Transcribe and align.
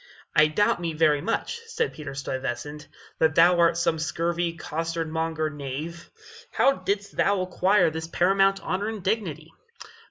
"I 0.35 0.47
doubt 0.47 0.81
me 0.81 0.95
much," 0.95 1.59
said 1.67 1.93
Peter 1.93 2.15
Stuyvesant, 2.15 2.87
"that 3.19 3.35
thou 3.35 3.59
art 3.59 3.77
some 3.77 3.99
scurvy 3.99 4.53
costard 4.57 5.07
monger 5.11 5.51
knave. 5.51 6.09
How 6.49 6.71
didst 6.77 7.15
thou 7.17 7.41
acquire 7.41 7.91
this 7.91 8.07
paramount 8.07 8.59
honor 8.63 8.89
and 8.89 9.03
dignity?" 9.03 9.53